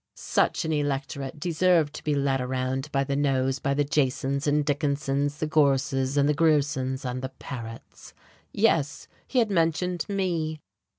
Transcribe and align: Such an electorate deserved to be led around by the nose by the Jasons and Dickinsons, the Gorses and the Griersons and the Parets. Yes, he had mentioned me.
Such 0.15 0.65
an 0.65 0.73
electorate 0.73 1.39
deserved 1.39 1.93
to 1.93 2.03
be 2.03 2.15
led 2.15 2.41
around 2.41 2.91
by 2.91 3.03
the 3.03 3.15
nose 3.15 3.59
by 3.59 3.75
the 3.75 3.83
Jasons 3.83 4.47
and 4.47 4.65
Dickinsons, 4.65 5.37
the 5.37 5.45
Gorses 5.45 6.17
and 6.17 6.27
the 6.27 6.33
Griersons 6.33 7.05
and 7.07 7.21
the 7.21 7.29
Parets. 7.29 8.15
Yes, 8.51 9.07
he 9.27 9.37
had 9.37 9.51
mentioned 9.51 10.07
me. 10.09 10.59